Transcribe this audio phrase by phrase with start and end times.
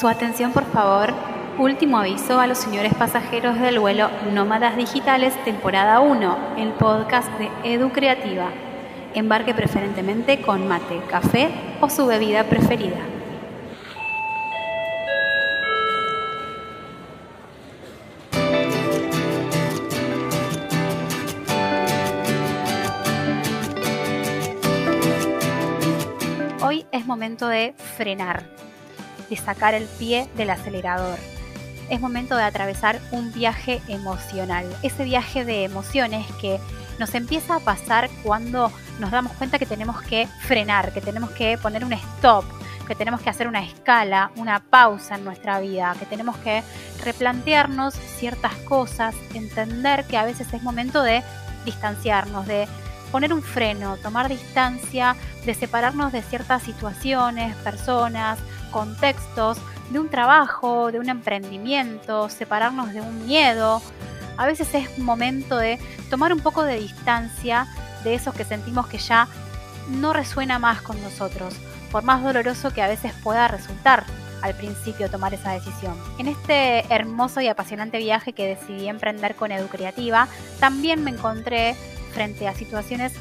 [0.00, 1.12] Su atención, por favor.
[1.58, 7.50] Último aviso a los señores pasajeros del vuelo Nómadas Digitales, temporada 1, el podcast de
[7.64, 8.46] Edu Creativa.
[9.12, 11.50] Embarque preferentemente con mate, café
[11.82, 12.96] o su bebida preferida.
[26.62, 28.44] Hoy es momento de frenar,
[29.30, 31.18] de sacar el pie del acelerador.
[31.88, 36.60] Es momento de atravesar un viaje emocional, ese viaje de emociones que
[36.98, 41.56] nos empieza a pasar cuando nos damos cuenta que tenemos que frenar, que tenemos que
[41.56, 42.44] poner un stop,
[42.86, 46.62] que tenemos que hacer una escala, una pausa en nuestra vida, que tenemos que
[47.04, 51.22] replantearnos ciertas cosas, entender que a veces es momento de
[51.64, 52.68] distanciarnos, de
[53.10, 58.38] poner un freno, tomar distancia, de separarnos de ciertas situaciones, personas,
[58.70, 59.58] contextos,
[59.90, 63.82] de un trabajo, de un emprendimiento, separarnos de un miedo.
[64.36, 67.66] A veces es momento de tomar un poco de distancia
[68.04, 69.28] de esos que sentimos que ya
[69.88, 71.54] no resuena más con nosotros,
[71.90, 74.04] por más doloroso que a veces pueda resultar
[74.42, 75.94] al principio tomar esa decisión.
[76.18, 80.28] En este hermoso y apasionante viaje que decidí emprender con Educreativa,
[80.60, 81.74] también me encontré
[82.14, 83.12] frente a situaciones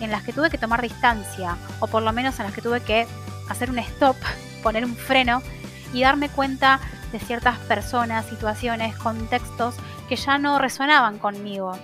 [0.00, 2.80] en las que tuve que tomar distancia, o por lo menos en las que tuve
[2.80, 3.06] que
[3.48, 4.16] hacer un stop,
[4.62, 5.42] poner un freno
[5.92, 6.80] y darme cuenta
[7.12, 9.74] de ciertas personas, situaciones, contextos
[10.08, 11.76] que ya no resonaban conmigo.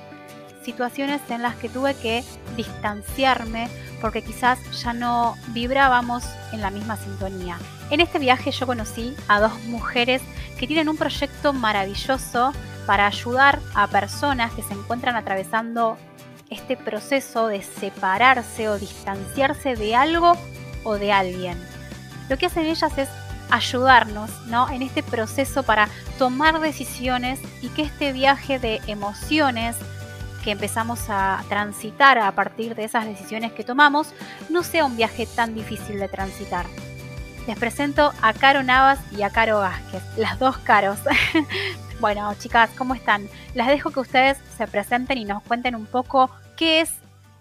[0.64, 2.25] Situaciones en las que tuve que
[2.56, 3.69] distanciarme
[4.00, 7.58] porque quizás ya no vibrábamos en la misma sintonía.
[7.91, 10.22] En este viaje yo conocí a dos mujeres
[10.59, 12.53] que tienen un proyecto maravilloso
[12.86, 15.97] para ayudar a personas que se encuentran atravesando
[16.50, 20.36] este proceso de separarse o distanciarse de algo
[20.84, 21.73] o de alguien.
[22.28, 23.08] Lo que hacen ellas es
[23.50, 24.69] ayudarnos ¿no?
[24.70, 29.76] en este proceso para tomar decisiones y que este viaje de emociones
[30.43, 34.12] que empezamos a transitar a partir de esas decisiones que tomamos
[34.50, 36.66] no sea un viaje tan difícil de transitar.
[37.47, 40.99] Les presento a Caro Navas y a Caro Vázquez, las dos Caros.
[42.00, 43.28] bueno, chicas, ¿cómo están?
[43.54, 46.93] Las dejo que ustedes se presenten y nos cuenten un poco qué es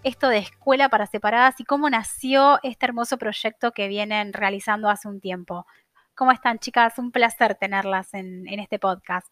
[0.04, 5.08] esto de Escuela para Separadas y cómo nació este hermoso proyecto que vienen realizando hace
[5.08, 5.66] un tiempo.
[6.14, 7.00] ¿Cómo están, chicas?
[7.00, 9.28] Un placer tenerlas en, este podcast.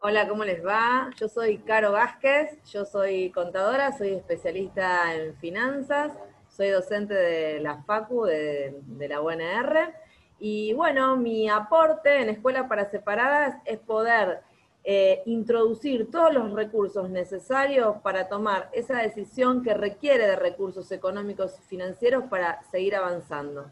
[0.00, 1.10] Hola, ¿cómo les va?
[1.16, 6.12] Yo soy Caro Vázquez, yo soy contadora, soy especialista en finanzas,
[6.48, 9.94] soy docente de la FACU, de, de la UNR,
[10.38, 14.42] y bueno, mi aporte en Escuela para Separadas es poder
[14.86, 21.58] eh, introducir todos los recursos necesarios para tomar esa decisión que requiere de recursos económicos
[21.58, 23.70] y financieros para seguir avanzando.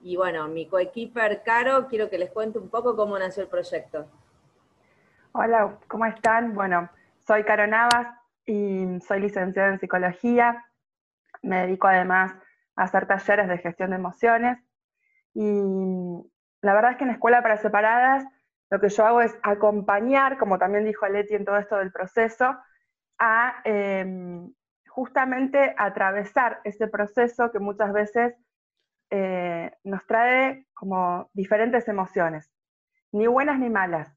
[0.00, 4.06] Y bueno, mi coequiper Caro, quiero que les cuente un poco cómo nació el proyecto.
[5.32, 6.54] Hola, ¿cómo están?
[6.54, 6.88] Bueno,
[7.26, 10.64] soy Caro Navas y soy licenciada en psicología.
[11.42, 12.32] Me dedico además
[12.74, 14.58] a hacer talleres de gestión de emociones.
[15.34, 15.60] Y
[16.62, 18.24] la verdad es que en Escuela para Separadas
[18.70, 22.56] lo que yo hago es acompañar, como también dijo Leti en todo esto del proceso,
[23.18, 24.52] a em,
[24.88, 28.34] justamente atravesar ese proceso que muchas veces
[29.10, 32.50] eh, nos trae como diferentes emociones,
[33.12, 34.16] ni buenas ni malas.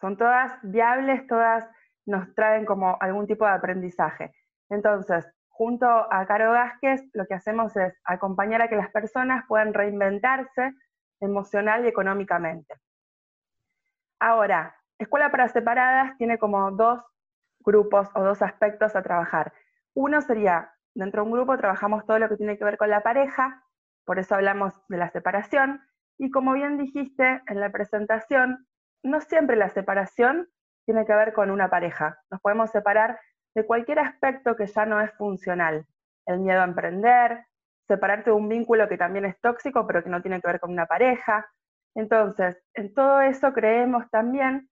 [0.00, 1.64] Son todas viables, todas
[2.06, 4.34] nos traen como algún tipo de aprendizaje.
[4.68, 9.72] Entonces, junto a Caro Vázquez, lo que hacemos es acompañar a que las personas puedan
[9.72, 10.74] reinventarse
[11.20, 12.74] emocional y económicamente.
[14.20, 17.02] Ahora, Escuela para Separadas tiene como dos
[17.60, 19.52] grupos o dos aspectos a trabajar.
[19.94, 23.02] Uno sería, dentro de un grupo trabajamos todo lo que tiene que ver con la
[23.02, 23.62] pareja,
[24.04, 25.80] por eso hablamos de la separación,
[26.18, 28.66] y como bien dijiste en la presentación,
[29.02, 30.48] no siempre la separación
[30.84, 32.18] tiene que ver con una pareja.
[32.30, 33.18] Nos podemos separar
[33.54, 35.86] de cualquier aspecto que ya no es funcional.
[36.26, 37.46] El miedo a emprender,
[37.86, 40.70] separarte de un vínculo que también es tóxico, pero que no tiene que ver con
[40.70, 41.46] una pareja,
[41.94, 44.68] entonces, en todo eso creemos también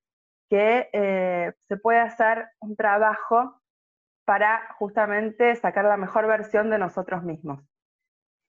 [0.48, 3.60] que eh, se puede hacer un trabajo
[4.24, 7.60] para justamente sacar la mejor versión de nosotros mismos.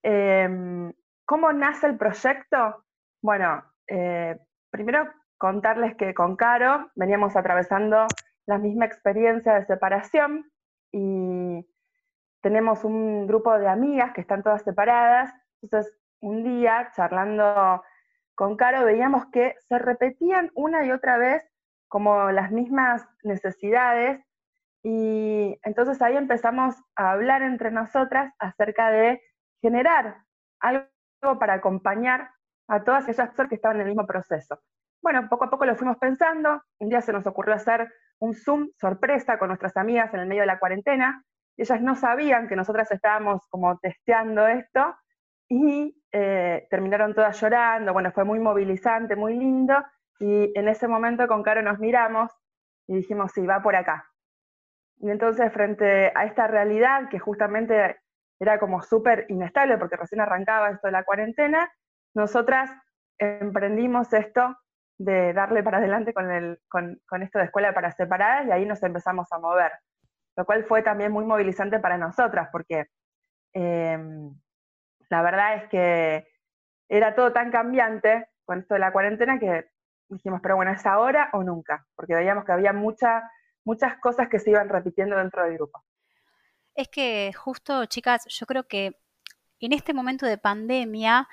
[0.04, 0.92] Em,
[1.26, 2.84] ¿Cómo nace el proyecto?
[3.22, 4.38] Bueno, eh,
[4.70, 8.08] primero contarles que con Caro veníamos atravesando
[8.46, 10.52] la misma experiencia de separación
[10.92, 11.66] y
[12.42, 15.34] tenemos un grupo de amigas que están todas separadas.
[15.62, 17.82] Entonces, un día, charlando
[18.36, 21.44] con Caro veíamos que se repetían una y otra vez
[21.88, 24.24] como las mismas necesidades
[24.84, 29.22] y entonces ahí empezamos a hablar entre nosotras acerca de
[29.62, 30.18] generar
[30.60, 30.90] algo
[31.40, 32.32] para acompañar
[32.68, 34.60] a todas aquellas personas que estaban en el mismo proceso.
[35.02, 38.70] Bueno, poco a poco lo fuimos pensando, un día se nos ocurrió hacer un Zoom
[38.80, 41.24] sorpresa con nuestras amigas en el medio de la cuarentena,
[41.58, 44.96] ellas no sabían que nosotras estábamos como testeando esto
[45.54, 49.76] y eh, terminaron todas llorando, bueno, fue muy movilizante, muy lindo,
[50.20, 52.32] y en ese momento con Caro nos miramos
[52.88, 54.10] y dijimos, sí, va por acá.
[54.98, 58.00] Y entonces frente a esta realidad que justamente
[58.40, 61.72] era como súper inestable porque recién arrancaba esto de la cuarentena,
[62.16, 62.72] nosotras
[63.20, 64.58] emprendimos esto
[64.98, 68.82] de darle para adelante con, el, con, esto de escuela para separadas y ahí nos
[68.82, 69.72] empezamos a mover,
[70.36, 72.88] lo cual fue también muy movilizante para nosotras porque
[73.54, 74.34] em,
[75.14, 76.28] la verdad es que
[76.90, 79.70] era todo tan cambiante con esto de la cuarentena que
[80.10, 81.86] dijimos, pero bueno, ¿es ahora o nunca?
[81.96, 83.30] Porque veíamos que había mucha,
[83.64, 85.84] muchas cosas que se iban repitiendo dentro del grupo.
[86.74, 89.00] Es que justo, chicas, yo creo que
[89.60, 91.30] en este momento de pandemia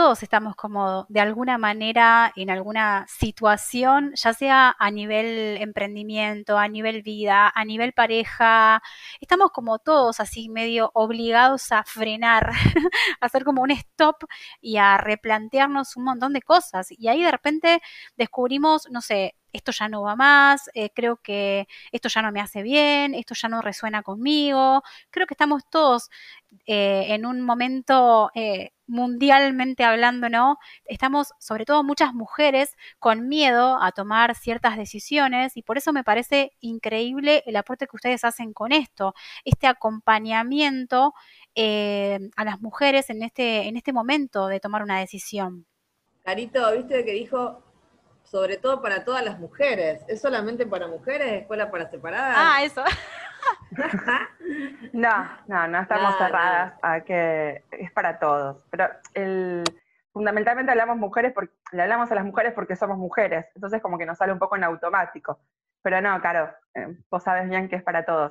[0.00, 6.68] todos estamos como de alguna manera en alguna situación, ya sea a nivel emprendimiento, a
[6.68, 8.82] nivel vida, a nivel pareja,
[9.20, 12.50] estamos como todos así medio obligados a frenar,
[13.20, 14.24] a hacer como un stop
[14.62, 16.86] y a replantearnos un montón de cosas.
[16.92, 17.82] Y ahí de repente
[18.16, 22.40] descubrimos, no sé, esto ya no va más, eh, creo que esto ya no me
[22.40, 24.82] hace bien, esto ya no resuena conmigo.
[25.10, 26.08] Creo que estamos todos
[26.66, 30.58] eh, en un momento eh, mundialmente hablando, ¿no?
[30.84, 36.04] Estamos, sobre todo muchas mujeres, con miedo a tomar ciertas decisiones y por eso me
[36.04, 39.14] parece increíble el aporte que ustedes hacen con esto,
[39.44, 41.14] este acompañamiento
[41.56, 45.66] a las mujeres en este, en este momento de tomar una decisión.
[46.22, 47.62] Carito, viste que dijo
[48.30, 50.04] sobre todo para todas las mujeres.
[50.06, 52.36] ¿Es solamente para mujeres, escuela para separadas?
[52.38, 52.84] Ah, eso.
[54.92, 58.64] no, no, no estamos cerradas a que es para todos.
[58.70, 59.64] Pero el,
[60.12, 63.46] fundamentalmente hablamos mujeres porque le hablamos a las mujeres porque somos mujeres.
[63.56, 65.40] Entonces como que nos sale un poco en automático.
[65.82, 68.30] Pero no, Caro, eh, vos sabes bien que es para todos.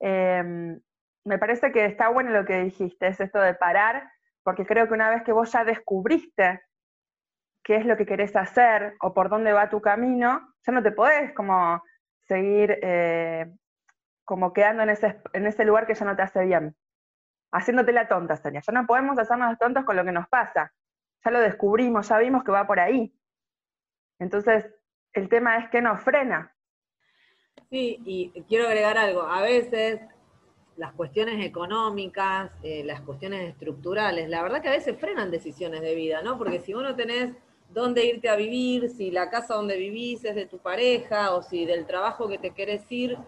[0.00, 0.80] Em,
[1.24, 4.10] me parece que está bueno lo que dijiste, es esto de parar,
[4.42, 6.62] porque creo que una vez que vos ya descubriste
[7.64, 10.92] qué es lo que querés hacer o por dónde va tu camino, ya no te
[10.92, 11.82] podés como
[12.28, 13.50] seguir eh,
[14.24, 16.76] como quedando en ese, en ese lugar que ya no te hace bien.
[17.52, 18.60] Haciéndote la tonta sería.
[18.60, 20.72] Ya no podemos hacernos tontos con lo que nos pasa.
[21.24, 23.14] Ya lo descubrimos, ya vimos que va por ahí.
[24.18, 24.66] Entonces,
[25.12, 26.54] el tema es que nos frena.
[27.70, 29.22] Sí, y quiero agregar algo.
[29.22, 30.00] A veces
[30.76, 35.94] las cuestiones económicas, eh, las cuestiones estructurales, la verdad que a veces frenan decisiones de
[35.94, 36.36] vida, ¿no?
[36.36, 37.34] Porque si vos no tenés
[37.68, 41.64] dónde irte a vivir, si la casa donde vivís es de tu pareja o si
[41.66, 43.18] del trabajo que te querés ir,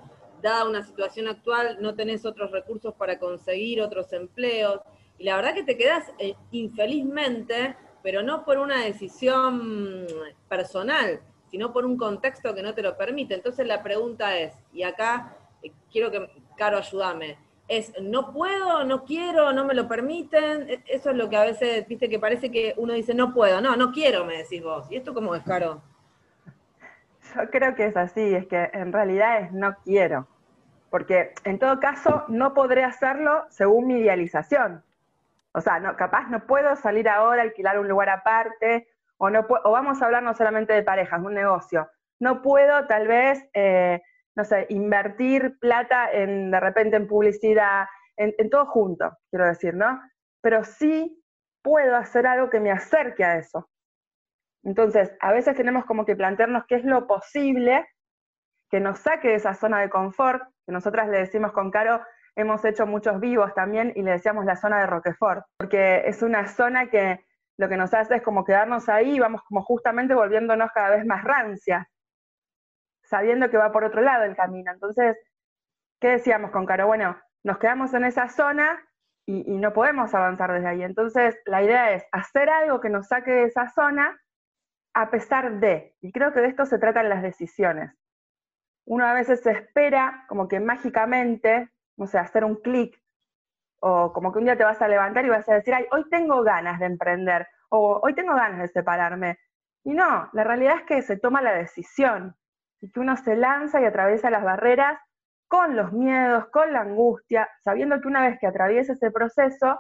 [0.43, 4.81] dada una situación actual, no tenés otros recursos para conseguir otros empleos.
[5.19, 10.07] Y la verdad que te quedas eh, infelizmente, pero no por una decisión
[10.49, 13.35] personal, sino por un contexto que no te lo permite.
[13.35, 17.37] Entonces la pregunta es, y acá eh, quiero que, Caro, ayúdame,
[17.69, 20.69] es no puedo, no quiero, no me lo permiten.
[20.69, 23.61] E, eso es lo que a veces, viste, que parece que uno dice no puedo,
[23.61, 24.87] no, no quiero, me decís vos.
[24.91, 25.83] ¿Y esto cómo es, Caro?
[27.35, 30.27] Yo creo que es así, es que en realidad es no quiero.
[30.91, 34.83] Porque en todo caso no podré hacerlo según mi idealización.
[35.53, 39.71] O sea, no, capaz no puedo salir ahora, alquilar un lugar aparte, o, no o
[39.71, 41.91] vamos a hablar no solamente de parejas, un negocio.
[42.19, 44.03] No puedo tal vez eh,
[44.37, 50.01] no sé, invertir plata en, de repente en publicidad, en, todo junto, quiero decir, ¿no?
[50.43, 51.23] Pero sí
[51.63, 53.69] puedo hacer algo que me acerque a eso.
[54.63, 57.87] Entonces, a veces tenemos como que plantearnos qué es lo posible
[58.71, 62.03] que nos saque de esa zona de confort, que nosotras le decimos con Caro,
[62.35, 66.47] hemos hecho muchos vivos también y le decíamos la zona de Roquefort, porque es una
[66.49, 67.25] zona que
[67.59, 71.07] lo que nos hace es como quedarnos ahí y vamos como justamente volviéndonos cada vez
[71.07, 71.87] más rancias
[73.07, 74.73] sabiendo que va por otro lado el camino.
[74.73, 75.17] Entonces,
[76.01, 76.87] ¿qué decíamos con Caro?
[76.87, 78.83] Bueno, nos quedamos en esa zona
[79.27, 80.83] y, no podemos avanzar desde ahí.
[80.83, 84.17] Entonces, la idea es hacer algo que nos saque de esa zona
[84.95, 87.93] a pesar de, y creo que de esto se tratan las decisiones.
[88.87, 92.99] Uno a veces se espera como que mágicamente, no sé, hacer un clic,
[93.81, 96.09] o como que un día te vas a levantar y vas a decir, ay, hoy
[96.09, 99.39] tengo ganas de emprender, o hoy tengo ganas de separarme.
[99.85, 102.35] Y no, la realidad es que se toma la decisión
[102.81, 104.99] y que uno se lanza y atraviesa las barreras
[105.49, 109.79] con los miedos, con la angustia, sabiendo que una vez que atraviesa ese proceso,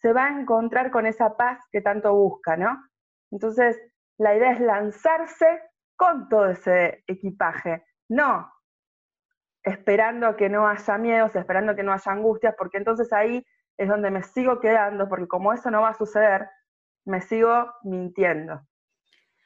[0.00, 2.82] se va a encontrar con esa paz que tanto busca, ¿no?
[3.30, 3.78] Entonces,
[4.18, 5.62] la idea es lanzarse
[5.96, 8.50] con todo ese equipaje, no
[9.66, 13.44] esperando que no haya miedos, esperando que no haya angustias, porque entonces ahí
[13.76, 16.48] es donde me sigo quedando, porque como eso no va a suceder,
[17.04, 18.62] me sigo mintiendo.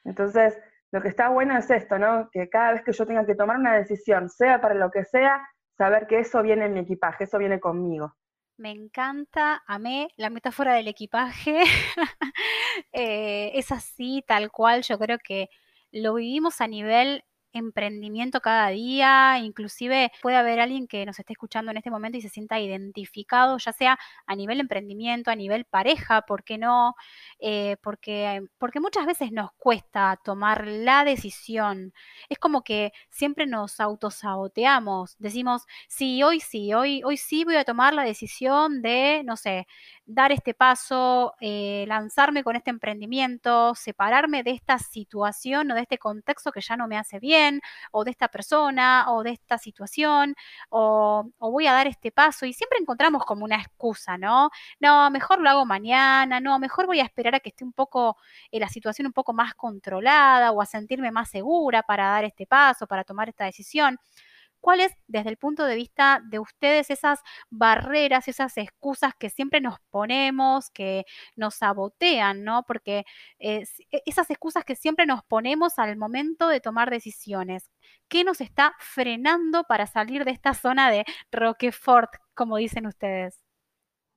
[0.03, 0.61] Entonces,
[0.91, 2.29] lo que está bueno es esto, ¿no?
[2.31, 5.41] Que cada vez que yo tenga que tomar una decisión, sea para lo que sea,
[5.77, 8.15] saber que eso viene en mi equipaje, eso viene conmigo.
[8.57, 11.63] Me encanta, amé la metáfora del equipaje.
[12.93, 15.49] Eh, es así, tal cual, yo creo que
[15.91, 21.71] lo vivimos a nivel emprendimiento cada día, inclusive puede haber alguien que nos esté escuchando
[21.71, 26.21] en este momento y se sienta identificado, ya sea a nivel emprendimiento, a nivel pareja,
[26.23, 26.95] ¿por qué no?
[27.39, 31.93] Eh, porque, porque muchas veces nos cuesta tomar la decisión.
[32.29, 37.65] Es como que siempre nos autosaboteamos, decimos, sí, hoy sí, hoy, hoy sí voy a
[37.65, 39.67] tomar la decisión de, no sé,
[40.13, 45.97] dar este paso, eh, lanzarme con este emprendimiento, separarme de esta situación o de este
[45.97, 50.35] contexto que ya no me hace bien, o de esta persona, o de esta situación,
[50.69, 52.45] o, voy a dar este paso.
[52.45, 54.49] Y siempre encontramos como una excusa, ¿no?
[54.79, 58.17] No, mejor lo hago mañana, no, mejor voy a esperar a que esté un poco,
[58.51, 62.45] eh, la situación un poco más controlada o a sentirme más segura para dar este
[62.47, 63.99] paso, para tomar esta decisión
[64.61, 69.79] cuáles, desde el punto de vista de ustedes, esas barreras, esas excusas que siempre nos
[69.89, 71.03] ponemos, que
[71.35, 72.63] nos sabotean, ¿no?
[72.63, 73.03] Porque
[73.39, 77.69] eh, e, esas excusas que siempre nos ponemos al momento de tomar decisiones,
[78.07, 83.43] ¿qué nos está frenando para salir de esta zona de Roquefort, como dicen ustedes?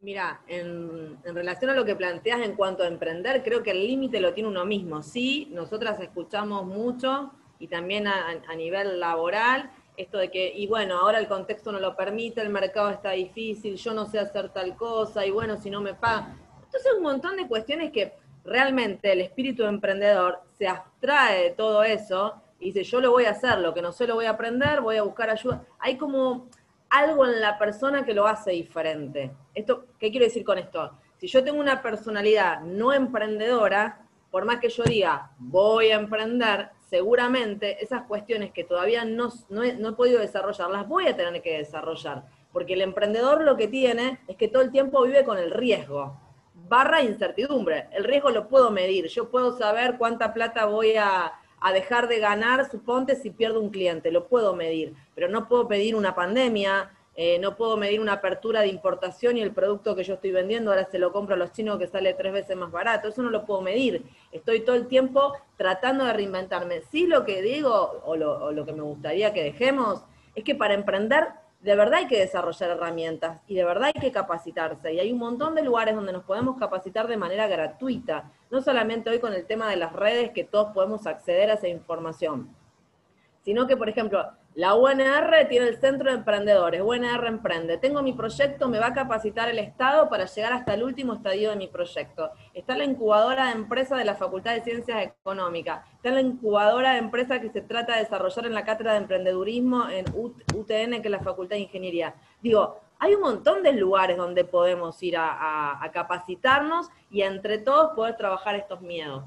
[0.00, 4.20] Mira, en, relación a lo que planteas en cuanto a emprender, creo que el límite
[4.20, 5.02] lo tiene uno mismo.
[5.02, 11.18] Sí, nosotras escuchamos mucho y también a nivel laboral esto de que, y bueno, ahora
[11.18, 15.24] el contexto no lo permite, el mercado está difícil, yo no sé hacer tal cosa,
[15.24, 16.36] y bueno, si no me paga.
[16.64, 22.34] Entonces, un montón de cuestiones que realmente el espíritu emprendedor se abstrae de todo eso
[22.58, 24.80] y dice, yo lo voy a hacer, lo que no sé lo voy a aprender,
[24.80, 25.64] voy a buscar ayuda.
[25.78, 26.48] Hay como
[26.90, 29.32] algo en la persona que lo hace diferente.
[29.54, 30.92] Esto, ¿Qué quiero decir con esto?
[31.16, 36.70] Si yo tengo una personalidad no emprendedora, por más que yo diga, voy a emprender,
[36.94, 41.58] seguramente esas cuestiones que todavía no, no, he, podido desarrollar, las voy a tener que
[41.58, 42.22] desarrollar.
[42.52, 46.16] Porque el emprendedor lo que tiene es que todo el tiempo vive con el riesgo,
[46.68, 47.88] barra incertidumbre.
[47.90, 52.20] El riesgo lo puedo medir, yo puedo saber cuánta plata voy a, a dejar de
[52.20, 56.92] ganar, suponte, si pierdo un cliente, lo puedo medir, pero no puedo pedir una pandemia,
[57.16, 60.70] eh, no puedo medir una apertura de importación y el producto que yo estoy vendiendo
[60.70, 63.08] ahora se lo compro a los chinos que sale tres veces más barato.
[63.08, 64.04] Eso no lo puedo medir.
[64.32, 66.82] Estoy todo el tiempo tratando de reinventarme.
[66.90, 70.04] Sí lo que digo, o lo, o lo que me gustaría que dejemos,
[70.34, 71.28] es que para emprender
[71.60, 74.92] de verdad hay que desarrollar herramientas y de verdad hay que capacitarse.
[74.92, 78.32] Y hay un montón de lugares donde nos podemos capacitar de manera gratuita.
[78.50, 81.68] No solamente hoy con el tema de las redes que todos podemos acceder a esa
[81.68, 82.54] información
[83.44, 87.76] sino que, por ejemplo, la UNR tiene el Centro de Emprendedores, UNR Emprende.
[87.76, 91.50] Tengo mi proyecto, me va a capacitar el Estado para llegar hasta el último estadio
[91.50, 92.30] de mi proyecto.
[92.52, 95.84] Está la incubadora de empresas de la Facultad de Ciencias Económicas.
[95.96, 99.88] Está la incubadora de empresas que se trata de desarrollar en la Cátedra de Emprendedurismo
[99.88, 102.14] en UTN, que es la Facultad de Ingeniería.
[102.40, 108.16] Digo, hay un montón de lugares donde podemos ir a capacitarnos y entre todos poder
[108.16, 109.24] trabajar estos miedos.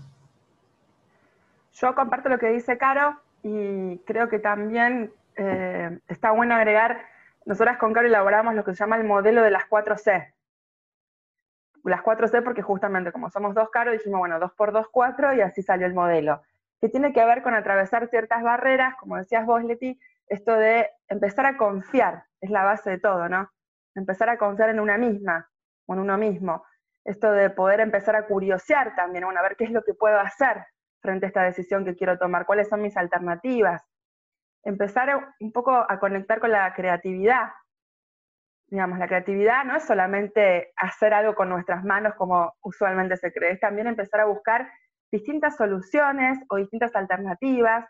[1.73, 6.99] Yo comparto lo que dice Caro, y creo que también eh, está bueno agregar,
[7.45, 10.33] nosotras con Caro elaboramos lo que se llama el modelo de las 4C.
[11.85, 15.41] Las 4C porque justamente como somos dos Caro, dijimos, bueno, 2 por 2, 4 y
[15.41, 16.41] así salió el modelo.
[16.81, 21.45] Que tiene que ver con atravesar ciertas barreras, como decías vos, Leti, esto de empezar
[21.45, 23.49] a confiar, es la base de todo, ¿no?
[23.95, 25.49] Empezar a confiar en una misma,
[25.85, 26.65] o en uno mismo.
[27.05, 30.19] Esto de poder empezar a curiosear también, bueno, a ver qué es lo que puedo
[30.19, 30.65] hacer,
[31.01, 33.83] frente a esta decisión que quiero tomar, cuáles son mis alternativas.
[34.63, 37.49] Empezar un poco a conectar con la creatividad.
[38.69, 43.51] Digamos, la creatividad no es solamente hacer algo con nuestras manos como usualmente se cree,
[43.51, 44.69] es también empezar a buscar
[45.11, 47.85] distintas soluciones o distintas alternativas.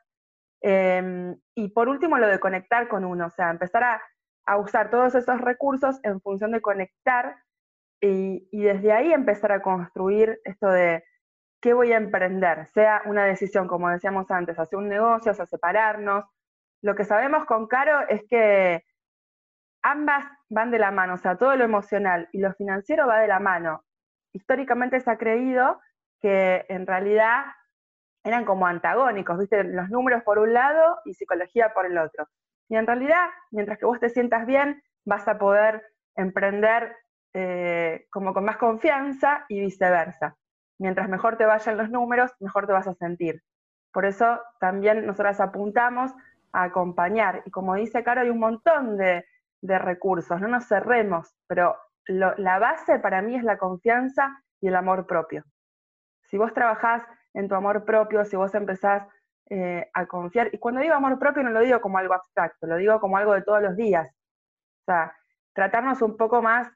[0.62, 4.02] Em, y por último, lo de conectar con uno, o sea, empezar a,
[4.60, 7.36] usar todos esos recursos en función de conectar
[8.00, 11.04] y, desde ahí empezar a construir esto de
[11.62, 16.26] qué voy a emprender, sea una decisión, como decíamos antes, hacer un negocio, o separarnos.
[16.82, 18.84] Lo que sabemos con Caro es que
[19.82, 23.28] ambas van de la mano, o sea, todo lo emocional y lo financiero va de
[23.28, 23.84] la mano.
[24.34, 25.80] Históricamente se ha creído
[26.22, 27.46] que en realidad
[28.24, 29.64] eran como antagónicos, ¿viste?
[29.64, 32.28] Los números por un lado y psicología por el otro.
[32.70, 35.84] Y en realidad, mientras que vos te sientas bien, vas a poder
[36.16, 36.96] emprender
[37.34, 40.36] eh, como con más confianza y viceversa
[40.79, 43.41] mientras mejor te vayan los números, mejor te vas a sentir.
[43.91, 46.12] Por eso también nosotras apuntamos
[46.51, 47.43] a acompañar.
[47.46, 49.25] Y como dice Caro, hay un montón de,
[49.62, 55.07] recursos, no nos cerremos, pero la base para mí es la confianza y el amor
[55.07, 55.43] propio.
[56.29, 57.03] Si vos trabajás
[57.34, 59.07] en tu amor propio, si vos empezás
[59.50, 62.77] eh, a confiar, y cuando digo amor propio no lo digo como algo abstracto, lo
[62.77, 64.07] digo como algo de todos los días.
[64.81, 65.15] O sea,
[65.53, 66.69] tratarnos un poco más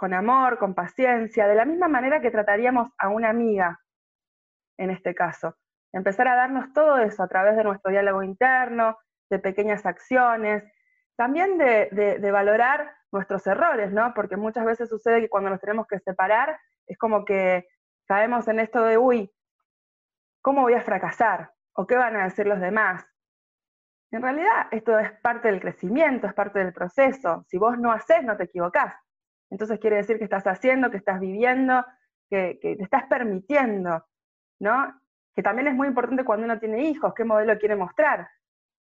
[0.00, 3.78] con amor, con paciencia, de la misma manera que trataríamos a una amiga,
[4.78, 5.58] en este caso.
[5.92, 8.96] Empezar a darnos todo eso a través de nuestro diálogo interno,
[9.28, 10.64] de pequeñas acciones,
[11.16, 14.14] también de, valorar nuestros errores, ¿no?
[14.14, 17.68] Porque muchas veces sucede que cuando nos tenemos que separar, es como que
[18.06, 19.30] caemos en esto de, uy,
[20.40, 21.52] ¿cómo voy a fracasar?
[21.74, 23.04] ¿O qué van a decir los demás?
[24.12, 27.44] En realidad, esto es parte del crecimiento, es parte del proceso.
[27.48, 28.94] Si vos no haces, no te equivocás.
[29.50, 31.84] Entonces quiere decir que estás haciendo, que estás viviendo,
[32.28, 34.06] que, te estás permitiendo,
[34.60, 35.00] ¿no?
[35.34, 38.28] Que también es muy importante cuando uno tiene hijos, qué modelo quiere mostrar.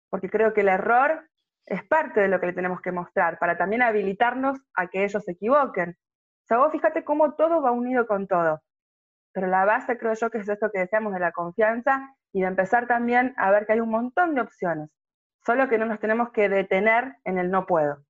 [0.09, 1.27] Porque creo que el error
[1.65, 5.23] es parte de lo que le tenemos que mostrar, para también habilitarnos a que ellos
[5.23, 5.91] se equivoquen.
[5.91, 8.61] O sea, vos fíjate cómo todo va unido con todo.
[9.33, 12.47] Pero la base creo yo que es esto que decíamos de la confianza y de
[12.47, 14.89] empezar también a ver que hay un montón de opciones.
[15.45, 18.03] Solo que no nos tenemos que detener en el no puedo.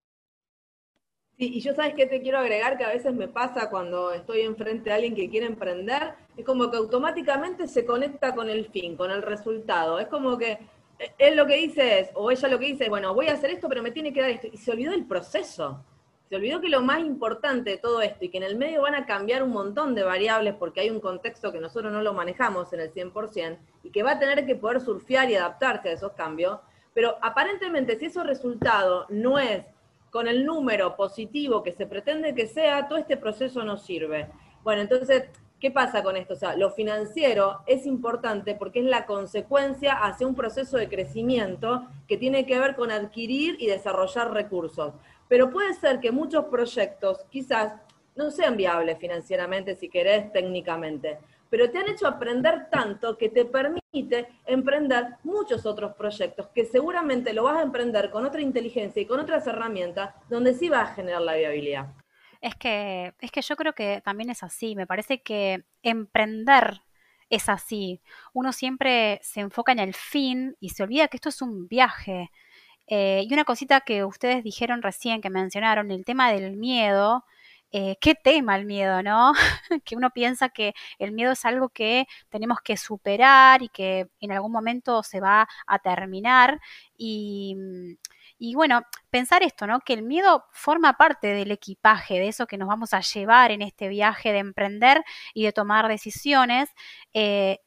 [1.39, 4.41] Sí, y yo sabes que te quiero agregar que a veces me pasa cuando estoy
[4.41, 8.97] enfrente de alguien que quiere emprender, es como que automáticamente se conecta con el fin,
[8.97, 9.99] con el resultado.
[9.99, 10.59] Es como que
[11.17, 13.51] él lo que dice es, o ella lo que dice es, bueno, voy a hacer
[13.51, 14.47] esto, pero me tiene que dar esto.
[14.51, 15.81] Y se olvidó del proceso.
[16.27, 18.95] Se olvidó que lo más importante de todo esto y que en el medio van
[18.95, 22.73] a cambiar un montón de variables porque hay un contexto que nosotros no lo manejamos
[22.73, 26.11] en el 100% y que va a tener que poder surfear y adaptarse a esos
[26.11, 26.59] cambios.
[26.93, 29.63] Pero aparentemente si ese resultado no es
[30.09, 34.27] con el número positivo que se pretende que sea, todo este proceso no sirve.
[34.63, 36.35] Bueno, entonces ¿Qué pasa con esto?
[36.35, 41.85] O sea, lo financiero es importante porque es la consecuencia hacia un proceso de crecimiento
[42.07, 44.93] que tiene que ver con adquirir y desarrollar recursos.
[45.27, 47.73] Pero puede ser que muchos proyectos quizás
[48.15, 53.45] no sean viables financieramente, si querés, técnicamente, pero te han hecho aprender tanto que te
[53.45, 59.05] permite emprender muchos otros proyectos que seguramente lo vas a emprender con otra inteligencia y
[59.05, 61.87] con otras herramientas donde sí va a generar la viabilidad.
[62.41, 64.75] Es que, es que yo creo que también es así.
[64.75, 66.81] Me parece que emprender
[67.29, 68.01] es así.
[68.33, 72.31] Uno siempre se enfoca en el fin y se olvida que esto es un viaje.
[72.87, 77.23] Eh, y una cosita que ustedes dijeron recién, que mencionaron, el tema del miedo.
[77.71, 79.33] Eh, qué tema el miedo, ¿no?
[79.85, 84.31] que uno piensa que el miedo es algo que tenemos que superar y que en
[84.31, 86.59] algún momento se va a terminar.
[86.97, 87.93] Y mm,
[88.41, 89.81] y bueno, pensar esto, ¿no?
[89.81, 93.61] Que el miedo forma parte del equipaje, de eso que nos vamos a llevar en
[93.61, 95.03] este viaje de emprender
[95.33, 96.69] y de tomar decisiones.
[97.13, 97.59] Eh,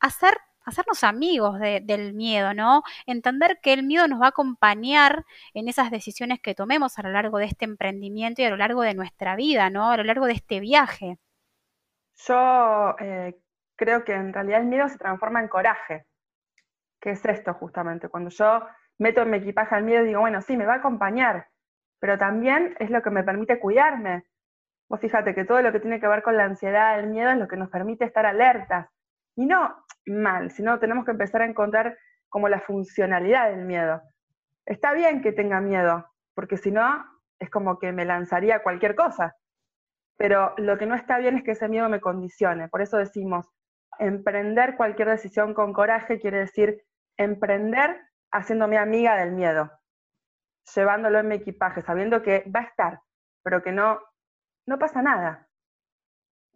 [0.00, 2.82] hacer hacernos amigos del miedo, ¿no?
[3.06, 5.24] Entender que el miedo nos va a acompañar
[5.54, 8.82] en esas decisiones que tomemos a lo largo de este emprendimiento y a lo largo
[8.82, 9.90] de nuestra vida, ¿no?
[9.90, 11.18] A lo largo de este viaje.
[12.26, 13.38] Yo eh,
[13.76, 16.04] creo que en realidad el miedo se transforma en coraje,
[17.00, 18.66] que es esto justamente, cuando yo
[18.98, 21.48] meto en mi equipaje al miedo y digo, bueno, sí, me va a acompañar,
[22.00, 24.24] pero también es lo que me permite cuidarme.
[24.88, 27.38] Vos fíjate que todo lo que tiene que ver con la ansiedad, el miedo, es
[27.38, 28.88] lo que nos permite estar alertas.
[29.36, 34.02] Y no mal, sino tenemos que empezar a encontrar como la funcionalidad del miedo.
[34.64, 37.04] Está bien que tenga miedo, porque si no,
[37.38, 39.36] es como que me lanzaría cualquier cosa.
[40.16, 42.68] Pero lo que no está bien es que ese miedo me condicione.
[42.68, 43.46] Por eso decimos,
[43.98, 46.82] emprender cualquier decisión con coraje quiere decir
[47.16, 49.70] emprender haciéndome amiga del miedo,
[50.74, 53.00] llevándolo en mi equipaje, sabiendo que va a estar,
[53.42, 54.00] pero que no,
[54.66, 55.48] no pasa nada.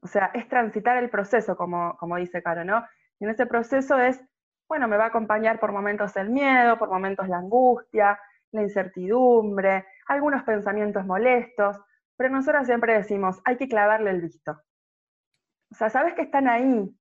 [0.02, 2.84] O sea, es transitar el proceso, como, como dice Caro, ¿no?
[3.20, 4.20] Y en ese proceso es,
[4.68, 8.18] bueno, me va a acompañar por momentos el miedo, por momentos la angustia,
[8.52, 11.78] la incertidumbre, algunos pensamientos molestos,
[12.16, 14.60] pero nosotros siempre decimos, hay que clavarle el visto.
[15.70, 16.94] O sea, sabes que están ahí,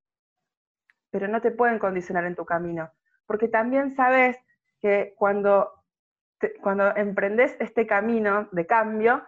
[1.09, 2.91] pero no te pueden condicionar en tu camino,
[3.25, 4.37] porque también sabes
[4.79, 5.73] que cuando,
[6.61, 9.23] cuando emprendes este camino de cambio,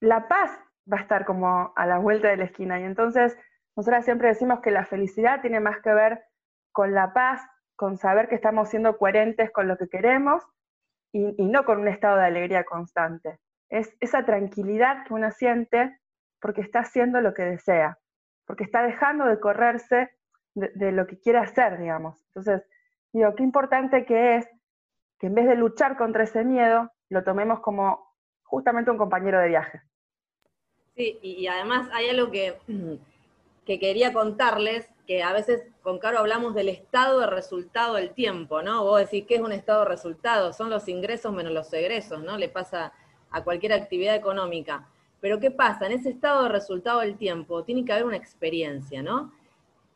[0.00, 0.50] la paz
[0.90, 2.80] va a estar como a la vuelta de la esquina.
[2.80, 3.38] Y entonces,
[3.76, 6.24] nosotras siempre decimos que la felicidad tiene más que ver
[6.72, 7.40] con la paz,
[7.76, 10.42] con saber que estamos siendo coherentes con lo que queremos
[11.12, 13.38] y, no con un estado de alegría constante.
[13.68, 15.98] Es esa tranquilidad que uno siente
[16.40, 17.98] porque está haciendo lo que desea,
[18.46, 20.10] porque está dejando de correrse
[20.54, 22.24] de, de lo que quiere hacer, digamos.
[22.28, 22.64] Entonces,
[23.14, 24.48] Digo, qué importante que es
[25.20, 29.48] que en vez de luchar contra ese miedo, lo tomemos como justamente un compañero de
[29.48, 29.82] viaje.
[30.96, 32.58] Sí, y, además hay algo que,
[33.64, 38.62] que quería contarles, que a veces con Caro hablamos del estado de resultado del tiempo,
[38.62, 38.84] ¿no?
[38.84, 40.52] Vos decís, ¿qué es un estado de resultado?
[40.52, 42.36] Son los ingresos menos los egresos, ¿no?
[42.36, 42.92] Le pasa
[43.30, 44.88] a cualquier actividad económica.
[45.20, 45.86] Pero ¿qué pasa?
[45.86, 49.32] En ese estado de resultado del tiempo tiene que haber una experiencia, ¿no?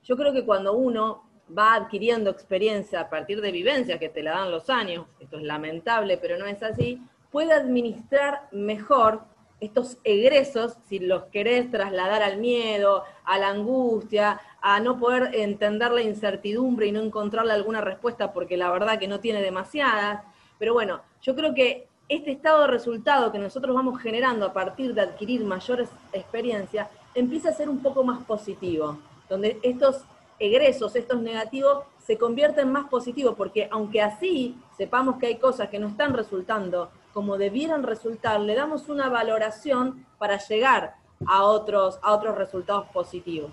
[0.09, 1.25] yo creo que cuando uno
[1.57, 5.43] va adquiriendo experiencia a partir de vivencias que te la dan los años, esto es
[5.45, 9.23] lamentable, pero no es así, puede administrar mejor
[9.61, 15.91] estos egresos, si los querés trasladar al miedo, a la angustia, a no poder entender
[15.91, 20.23] la incertidumbre y no encontrarle alguna respuesta porque la verdad que no tiene demasiadas.
[20.59, 24.95] Pero bueno, yo creo que este estado de resultado que nosotros vamos generando a partir
[24.95, 30.05] de adquirir mayores experiencias empieza a ser un poco más positivo, donde estos
[30.39, 35.69] egresos, estos negativos, se convierten en más positivos, porque aunque así sepamos que hay cosas
[35.69, 40.95] que no están resultando como debieran resultar, le damos una valoración para llegar
[41.27, 43.51] a otros, a otros resultados positivos.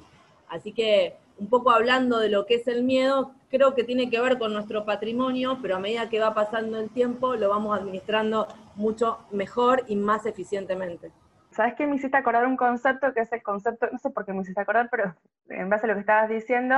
[0.50, 4.22] Así que un poco hablando de lo que es el miedo, creo que tiene que
[4.22, 8.48] ver con nuestro patrimonio, pero a medida que va pasando el tiempo lo vamos administrando
[8.76, 11.12] mucho mejor y más eficientemente.
[11.52, 14.34] ¿Sabes qué me hiciste acordar un concepto que es el concepto, no sé por qué
[14.34, 15.16] me hiciste acordar, pero
[15.50, 16.76] en base a lo que estabas diciendo,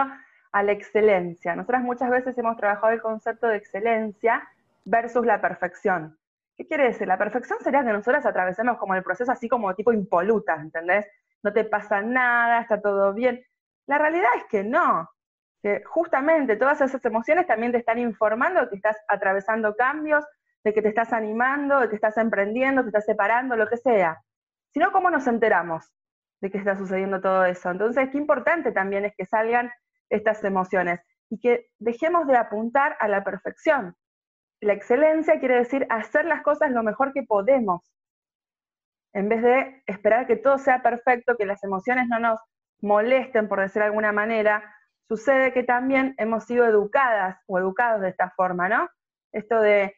[0.52, 1.56] a la excelencia.
[1.56, 4.48] Nosotras muchas veces hemos trabajado el concepto de excelencia
[4.86, 6.17] versus la perfección.
[6.58, 7.08] ¿Qué quiere decir?
[7.08, 11.06] La perfección sería que nosotras atravesemos como el proceso así como tipo impoluta, ¿entendés?
[11.44, 13.46] No te pasa nada, está todo bien.
[13.86, 15.08] La realidad es que no.
[15.62, 20.26] Que justamente todas esas emociones también te están informando que estás atravesando cambios,
[20.64, 24.22] de que te estás animando, de que estás emprendiendo, te estás separando, lo que sea.
[24.74, 25.94] Sino, ¿cómo nos enteramos
[26.42, 27.70] de que está sucediendo todo eso?
[27.70, 29.72] Entonces, qué importante también es que salgan
[30.10, 33.96] estas emociones y que dejemos de apuntar a la perfección,
[34.62, 37.82] la excelencia quiere decir hacer las cosas lo mejor que podemos,
[39.14, 42.40] en vez de esperar que todo sea perfecto, que las emociones no nos
[42.82, 44.64] molesten, por decir de alguna manera,
[45.08, 48.90] sucede que también hemos sido educadas o educados de esta forma, ¿no?
[49.32, 49.96] Esto de,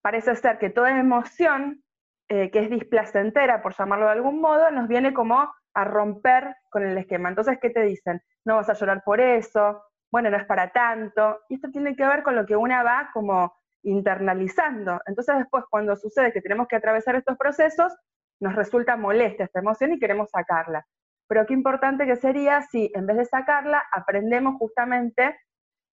[0.00, 1.82] parece ser que toda emoción
[2.28, 6.82] eh, que es displacentera, por llamarlo de algún modo, nos viene como a romper con
[6.82, 7.28] el esquema.
[7.28, 8.22] Entonces, ¿qué te dicen?
[8.44, 11.40] No vas a llorar por eso, bueno, no es para tanto.
[11.48, 15.00] Y esto tiene que ver con lo que una va como internalizando.
[15.06, 17.92] Entonces después cuando sucede que tenemos que atravesar estos procesos,
[18.40, 20.86] nos resulta molesta esta emoción y queremos sacarla.
[21.28, 25.38] Pero qué importante que sería si en vez de sacarla, aprendemos justamente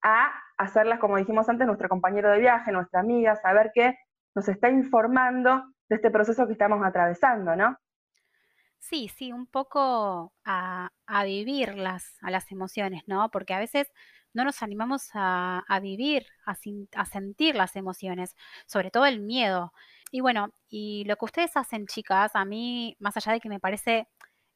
[0.03, 3.95] a hacerlas, como dijimos antes, nuestro compañero de viaje, nuestra amiga, saber que
[4.35, 7.77] nos está informando de este proceso que estamos atravesando, ¿no?
[8.83, 13.29] Sí, sí, un poco a, a vivirlas, a las emociones, ¿no?
[13.29, 13.87] Porque a veces
[14.33, 19.71] no nos animamos a, vivir, a, sentir las emociones, sobre todo el miedo.
[20.11, 23.59] Y bueno, y lo que ustedes hacen, chicas, a mí, más allá de que me
[23.59, 24.07] parece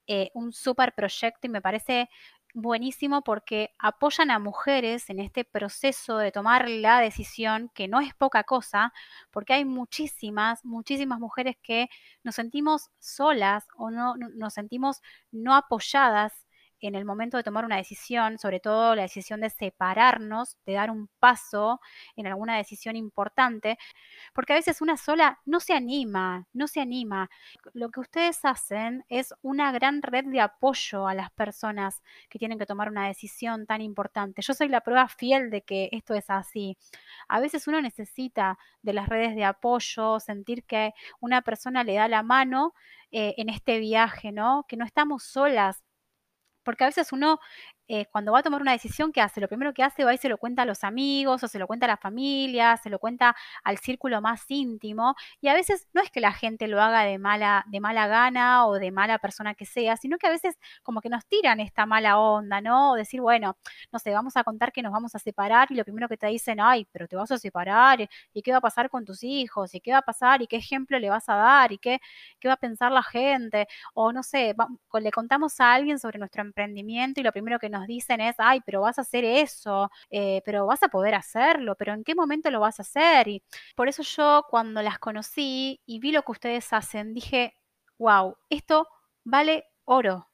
[0.08, 2.10] eh, un súper proyecto y me parece
[2.56, 8.14] buenísimo porque apoyan a mujeres en este proceso de tomar la decisión, que no es
[8.16, 8.94] poca cosa,
[9.32, 11.90] porque hay muchísimas, muchísimas mujeres que
[12.24, 16.45] nos sentimos solas o no nos sentimos no apoyadas
[16.82, 20.92] en el momento de tomar una decisión, sobre todo la decisión de separarnos, de dar
[20.92, 21.80] un paso
[22.16, 23.78] en alguna decisión importante,
[24.34, 27.30] porque a veces una sola no se anima, no se anima.
[27.74, 32.60] Lo que ustedes hacen es una gran red de apoyo a las personas que tienen
[32.60, 34.42] que tomar una decisión tan importante.
[34.42, 36.78] Yo soy la prueba fiel de que esto es así.
[37.28, 42.08] A veces uno necesita de las redes de apoyo, sentir que una persona le da
[42.08, 42.74] la mano
[43.12, 44.66] eh, en este viaje, ¿no?
[44.68, 45.84] Que no estamos solas,
[46.66, 47.40] porque a veces uno
[47.88, 49.40] eh, cuando va a tomar una decisión, ¿qué hace?
[49.42, 51.68] Lo primero que hace va y se lo cuenta a los amigos, o se lo
[51.68, 56.02] cuenta a la familia, se lo cuenta al círculo más íntimo, y a veces no
[56.02, 59.54] es que la gente lo haga de mala, de mala gana o de mala persona
[59.56, 62.92] que sea, sino que a veces como que nos tiran esta mala onda, ¿no?
[62.92, 63.58] O decir, bueno,
[63.92, 66.28] no sé, vamos a contar que nos vamos a separar, y lo primero que te
[66.28, 69.76] dicen, ay, pero te vas a separar, y qué va a pasar con tus hijos,
[69.76, 72.00] y qué va a pasar, y qué ejemplo le vas a dar, y qué,
[72.40, 74.56] qué va a pensar la gente, o no sé,
[74.94, 78.62] le contamos a alguien sobre nuestro emprendimiento, y lo primero que nos dicen es, ay,
[78.66, 82.50] pero vas a hacer eso, eh, pero vas a poder hacerlo, pero ¿en qué momento
[82.52, 83.28] lo vas a hacer?
[83.28, 83.44] Y
[83.76, 87.54] por eso yo cuando las conocí y vi lo que ustedes hacen, dije,
[87.98, 88.88] wow, esto
[89.24, 90.30] vale oro,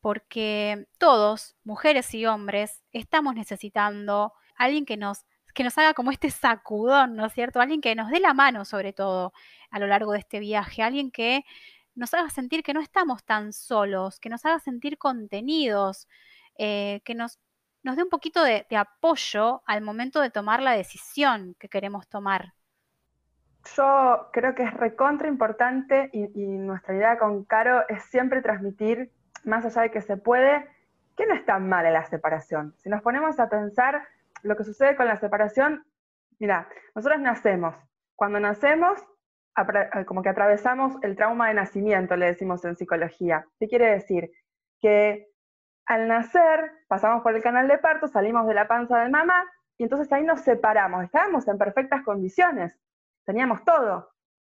[0.00, 6.30] porque todos, mujeres y hombres, estamos necesitando alguien que nos que nos haga como este
[6.30, 7.60] sacudón, ¿no es cierto?
[7.60, 9.32] Alguien que nos dé la mano sobre todo
[9.70, 11.44] a lo largo de este viaje, alguien que
[11.94, 16.08] nos haga sentir que no estamos tan solos, que nos haga sentir contenidos,
[16.58, 17.38] eh, que nos,
[17.82, 22.52] nos dé un poquito de, apoyo al momento de tomar la decisión que queremos tomar.
[23.76, 29.10] Yo creo que es recontra importante y, nuestra idea con Caro es siempre transmitir,
[29.44, 30.68] más allá de que se puede,
[31.16, 32.74] que no es tan mal en la separación.
[32.78, 34.06] Si nos ponemos a pensar
[34.42, 35.84] lo que sucede con la separación,
[36.38, 37.76] mira, nosotros nacemos.
[38.16, 39.00] Cuando nacemos,
[39.56, 43.46] eh, como que atravesamos el trauma de nacimiento, le decimos en psicología.
[43.60, 44.30] ¿Qué quiere decir?
[44.80, 45.31] Que
[45.86, 49.44] al nacer, pasamos por el canal de parto, salimos de la panza de mamá
[49.78, 51.04] y entonces ahí nos separamos.
[51.04, 52.78] Estábamos en perfectas condiciones,
[53.24, 54.12] teníamos todo.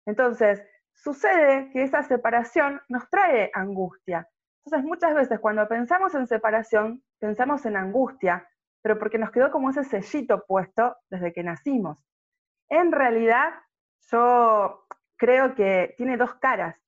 [0.05, 0.61] Entonces,
[0.93, 4.29] sucede que esa separación nos trae angustia.
[4.65, 8.47] Entonces, muchas veces cuando pensamos en separación, pensamos en angustia,
[8.81, 12.03] pero porque nos quedó como ese sellito puesto desde que nacimos.
[12.69, 13.53] En realidad,
[14.11, 14.85] yo
[15.17, 16.79] creo que tiene dos caras.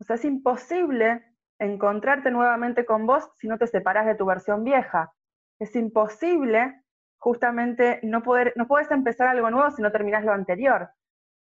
[0.00, 1.24] O sea, es imposible
[1.58, 5.12] encontrarte nuevamente con vos si no te separas de tu versión vieja.
[5.58, 6.82] Es imposible
[7.18, 10.90] justamente no poder, no puedes empezar algo nuevo si no terminas lo anterior.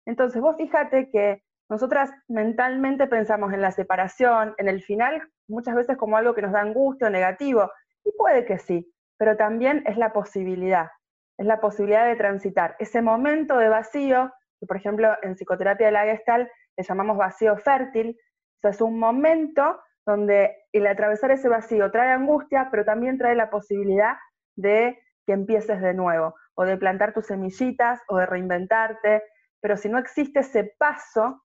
[0.07, 5.97] Entonces, vos fíjate que nosotras mentalmente pensamos en la separación, en el final, muchas veces
[5.97, 7.71] como algo que nos da angustia o negativo,
[8.05, 10.91] y puede que sí, pero también es la posibilidad,
[11.39, 15.93] es la posibilidad de transitar ese momento de vacío, que por ejemplo en psicoterapia de
[15.93, 18.19] la Gestalt le llamamos vacío fértil,
[18.63, 23.51] o es un momento donde el atravesar ese vacío trae angustia, pero también trae la
[23.51, 24.17] posibilidad
[24.57, 29.23] de que empieces de nuevo, o de plantar tus semillitas, o de reinventarte,
[29.61, 31.43] pero si no existe ese paso,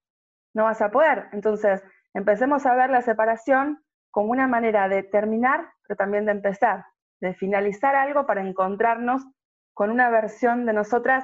[0.53, 1.27] no vas a poder.
[1.33, 6.85] Entonces, empecemos a ver la separación como una manera de terminar, pero también de empezar,
[7.21, 9.23] de finalizar algo para encontrarnos
[9.75, 11.23] con una versión de nosotras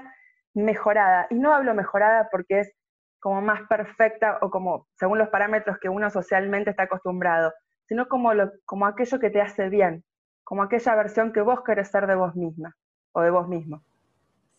[0.54, 1.26] mejorada.
[1.32, 2.76] Y no hablo mejorada porque es
[3.24, 7.54] como más perfecta o como según los parámetros que uno socialmente está acostumbrado,
[7.88, 8.32] sino como,
[8.66, 10.04] como aquello que te hace bien,
[10.44, 12.76] como aquella versión que vos querés ser de vos misma
[13.14, 13.82] o de vos mismo.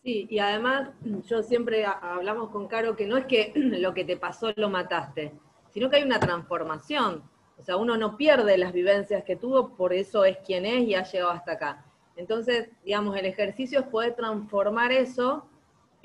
[0.01, 0.89] Sí, y además
[1.29, 5.31] yo siempre hablamos con Caro que no es que lo que te pasó lo mataste,
[5.69, 7.21] sino que hay una transformación.
[7.59, 10.95] O sea, uno no pierde las vivencias que tuvo, por eso es quien es y
[10.95, 11.85] ha llegado hasta acá.
[12.15, 15.47] Entonces, digamos, el ejercicio es poder transformar eso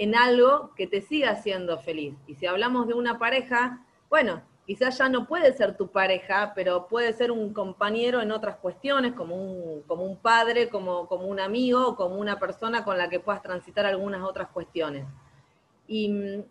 [0.01, 2.15] en algo que te siga haciendo feliz.
[2.27, 6.89] Y si hablamos de una pareja, bueno, quizás ya no puede ser tu pareja, pero
[6.89, 11.39] puede ser un compañero en otras cuestiones, como un, como un padre, como, como un
[11.39, 15.05] amigo, como una persona con la que puedas transitar algunas otras cuestiones.
[15.87, 16.45] Y mm,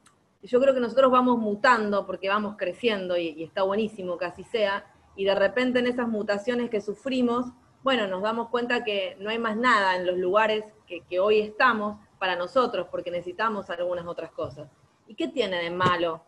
[0.44, 4.86] yo creo que nosotros vamos mutando porque vamos creciendo y, está buenísimo que así sea,
[5.16, 7.48] y de repente en esas mutaciones que sufrimos,
[7.82, 11.98] bueno, nos damos cuenta que no hay más nada en los lugares que hoy estamos,
[12.20, 14.70] para nosotros, porque necesitamos algunas otras cosas.
[15.08, 16.22] ¿Y qué tiene de malo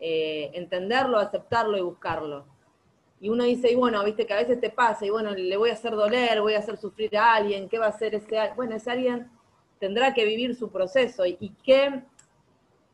[0.00, 2.46] eh, entenderlo, aceptarlo y buscarlo?
[3.20, 5.70] Y uno dice, y bueno, viste que a veces te pasa, y bueno, le voy
[5.70, 8.56] a hacer doler, voy a hacer sufrir a alguien, ¿qué va a hacer ese alguien?
[8.56, 9.30] Bueno, ese alguien
[9.78, 11.26] tendrá que vivir su proceso.
[11.26, 12.02] Y, y qué,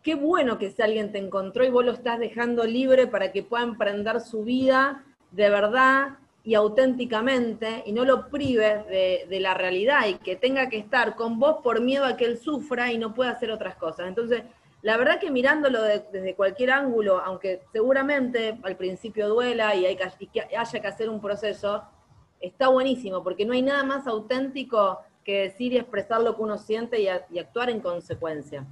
[0.02, 3.42] qué bueno que ese alguien te encontró y vos lo estás dejando libre para que
[3.42, 10.06] pueda emprender su vida de verdad y auténticamente y no lo prives de, la realidad
[10.08, 13.14] y que tenga que estar con vos por miedo a que él sufra y no
[13.14, 14.08] pueda hacer otras cosas.
[14.08, 14.42] Entonces,
[14.82, 20.40] la verdad que mirándolo desde cualquier ángulo, aunque seguramente al principio duela y, hay que,
[20.56, 21.82] haya que hacer un proceso,
[22.40, 26.56] está buenísimo, porque no hay nada más auténtico que decir y expresar lo que uno
[26.56, 28.66] siente y actuar en consecuencia.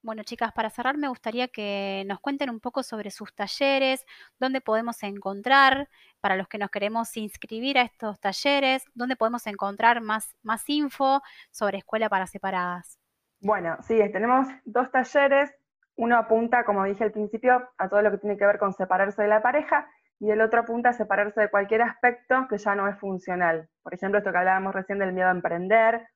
[0.00, 4.06] Bueno, chicas, para cerrar me gustaría que nos cuenten un poco sobre sus talleres,
[4.38, 5.88] dónde podemos encontrar,
[6.20, 11.22] para los que nos queremos inscribir a estos talleres, dónde podemos encontrar más, más info
[11.50, 12.98] sobre Escuela para Separadas.
[13.40, 15.54] Bueno, sí, tenemos dos talleres.
[15.96, 19.22] Uno apunta, como dije al principio, a todo lo que tiene que ver con separarse
[19.22, 19.88] de la pareja
[20.20, 23.68] y el otro apunta a separarse de cualquier aspecto que ya no es funcional.
[23.82, 26.08] Por ejemplo, esto que hablábamos recién del miedo a emprender,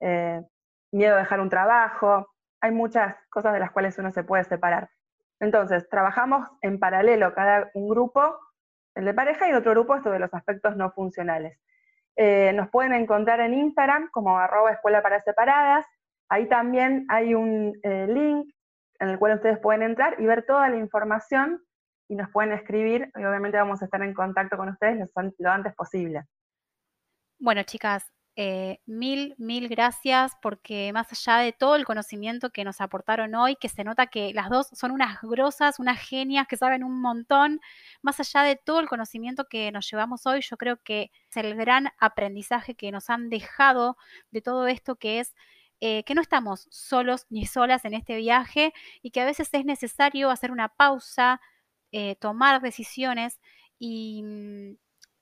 [0.00, 0.42] eh,
[0.92, 2.28] miedo a dejar un trabajo,
[2.60, 4.90] hay muchas cosas de las cuales uno se puede separar.
[5.40, 8.38] Entonces, trabajamos en paralelo, cada un grupo,
[8.94, 11.58] el de pareja, y otro grupo, esto de los aspectos no funcionales.
[12.16, 15.86] Eh, nos pueden encontrar en Instagram como arroba escuela para separadas.
[16.28, 18.52] Ahí también hay un eh, link
[19.00, 21.62] en el cual ustedes pueden entrar y ver toda la información
[22.08, 23.10] y nos pueden escribir.
[23.16, 26.24] Y obviamente vamos a estar en contacto con ustedes lo antes posible.
[27.38, 32.80] Bueno, chicas, eh, mil, mil gracias porque más allá de todo el conocimiento que nos
[32.80, 36.82] aportaron hoy, que se nota que las dos son unas grosas, unas genias que saben
[36.82, 37.60] un montón,
[38.02, 41.54] más allá de todo el conocimiento que nos llevamos hoy, yo creo que es el
[41.54, 43.96] gran aprendizaje que nos han dejado
[44.30, 45.34] de todo esto que es
[45.80, 49.64] eh, que no estamos solos ni solas en este viaje y que a veces es
[49.64, 51.40] necesario hacer una pausa,
[51.92, 53.38] eh, tomar decisiones
[53.78, 54.24] y,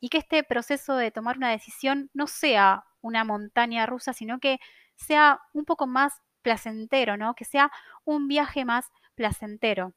[0.02, 4.58] y que este proceso de tomar una decisión no sea una montaña rusa, sino que
[4.96, 7.34] sea un poco más placentero, ¿no?
[7.34, 7.70] Que sea
[8.04, 9.92] un viaje más placentero.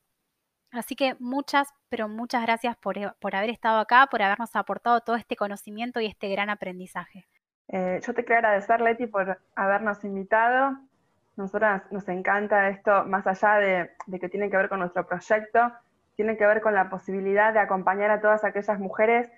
[0.71, 5.15] Así que muchas, pero muchas gracias por, eh, haber estado acá, por habernos aportado todo
[5.15, 7.25] este conocimiento y este gran aprendizaje.
[7.69, 10.77] Eh, yo te quiero agradecer, Leti, por habernos invitado.
[11.35, 15.73] Nosotras nos encanta esto, más allá de, de que tiene que ver con nuestro proyecto,
[16.15, 19.31] tiene que ver con la posibilidad de acompañar a todas aquellas mujeres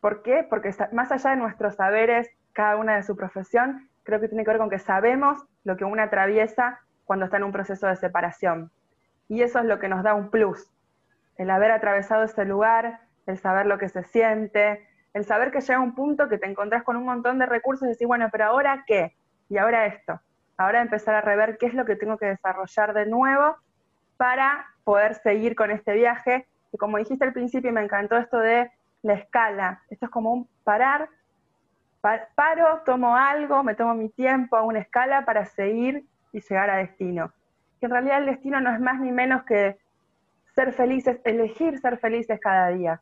[0.00, 0.46] ¿Por qué?
[0.48, 4.50] Porque más allá de nuestros saberes, cada una de su profesión, creo que tiene que
[4.50, 8.70] ver con que sabemos lo que una atraviesa cuando está en un proceso de separación.
[9.28, 10.70] Y eso es lo que nos da un plus,
[11.36, 15.80] el haber atravesado ese lugar, el saber lo que se siente, el saber que llega
[15.80, 18.84] un punto que te encontrás con un montón de recursos y decís, bueno, pero ahora
[18.86, 19.16] qué?
[19.48, 20.20] Y ahora esto.
[20.56, 23.56] Ahora empezar a rever qué es lo que tengo que desarrollar de nuevo
[24.16, 26.46] para poder seguir con este viaje.
[26.72, 28.70] Y como dijiste al principio, me encantó esto de
[29.08, 29.82] la escala.
[29.88, 31.08] Esto es como un parar,
[32.00, 36.76] paro, tomo algo, me tomo mi tiempo a una escala para seguir y llegar a
[36.76, 37.32] destino.
[37.80, 39.78] Que en realidad el destino no es más ni menos que
[40.54, 43.00] ser felices, elegir ser felices cada día.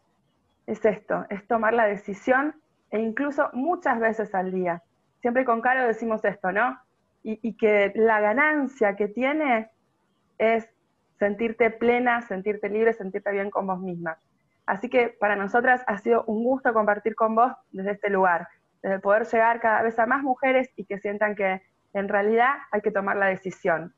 [0.66, 2.55] Es esto, es tomar la decisión
[2.90, 4.83] e incluso muchas veces al día.
[5.21, 6.79] Siempre con Caro decimos esto, ¿no?
[7.23, 9.71] Y, y que la ganancia que tiene
[10.38, 10.69] es
[11.19, 14.19] sentirte plena, sentirte libre, sentirte bien con vos misma.
[14.67, 18.49] Así que para nosotras ha sido un gusto compartir con vos desde este lugar,
[18.83, 22.81] desde poder llegar cada vez a más mujeres y que sientan que en realidad hay
[22.81, 23.95] que tomar la decisión.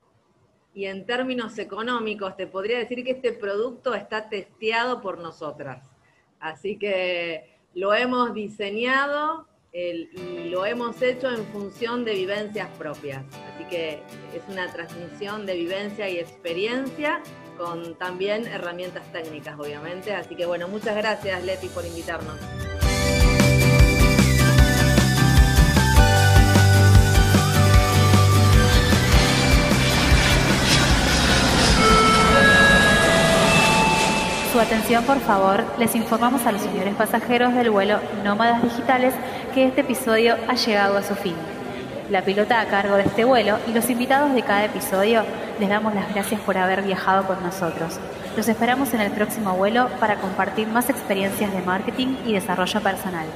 [0.74, 5.82] Y en términos económicos, te podría decir que este producto está testeado por nosotras.
[6.38, 13.24] Así que lo hemos diseñado y lo hemos hecho en función de vivencias propias.
[13.54, 14.02] Así que
[14.34, 17.22] es una transmisión de vivencia y experiencia
[17.58, 20.14] con también herramientas técnicas, obviamente.
[20.14, 22.36] Así que bueno, muchas gracias Leti por invitarnos.
[34.52, 39.14] Su atención, por favor, les informamos a los señores pasajeros del vuelo Nómadas Digitales
[39.54, 41.34] que este episodio ha llegado a su fin.
[42.10, 45.24] La pilota a cargo de este vuelo y los invitados de cada episodio
[45.60, 48.00] les damos las gracias por haber viajado con nosotros.
[48.34, 53.26] Los esperamos en el próximo vuelo para compartir más experiencias de marketing y desarrollo personal.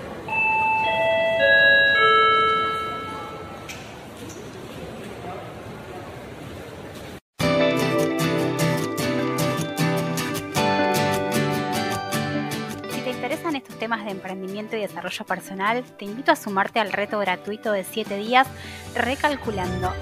[14.76, 18.46] Y desarrollo personal, te invito a sumarte al reto gratuito de 7 días
[18.94, 19.92] Recalculando